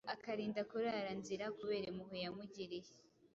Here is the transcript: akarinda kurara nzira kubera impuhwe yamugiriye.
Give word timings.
akarinda 0.13 0.61
kurara 0.69 1.11
nzira 1.19 1.45
kubera 1.59 1.85
impuhwe 1.91 2.17
yamugiriye. 2.25 2.91